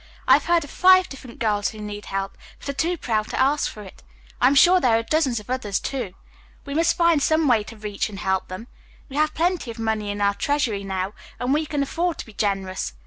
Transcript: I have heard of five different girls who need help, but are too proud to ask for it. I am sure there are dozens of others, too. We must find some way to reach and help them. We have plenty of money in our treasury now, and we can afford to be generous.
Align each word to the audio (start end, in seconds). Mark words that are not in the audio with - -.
I 0.27 0.33
have 0.33 0.45
heard 0.45 0.63
of 0.63 0.71
five 0.71 1.09
different 1.09 1.37
girls 1.37 1.69
who 1.69 1.77
need 1.79 2.05
help, 2.07 2.35
but 2.57 2.69
are 2.69 2.73
too 2.73 2.97
proud 2.97 3.27
to 3.29 3.39
ask 3.39 3.71
for 3.71 3.83
it. 3.83 4.01
I 4.41 4.47
am 4.47 4.55
sure 4.55 4.79
there 4.81 4.97
are 4.97 5.03
dozens 5.03 5.39
of 5.39 5.47
others, 5.47 5.79
too. 5.79 6.15
We 6.65 6.73
must 6.73 6.97
find 6.97 7.21
some 7.21 7.47
way 7.47 7.61
to 7.65 7.77
reach 7.77 8.09
and 8.09 8.17
help 8.17 8.47
them. 8.47 8.65
We 9.09 9.15
have 9.17 9.35
plenty 9.35 9.69
of 9.69 9.77
money 9.77 10.09
in 10.09 10.19
our 10.19 10.33
treasury 10.33 10.83
now, 10.83 11.13
and 11.39 11.53
we 11.53 11.67
can 11.67 11.83
afford 11.83 12.17
to 12.17 12.25
be 12.25 12.33
generous. 12.33 12.93